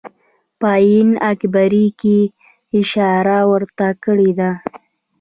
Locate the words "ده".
4.39-4.51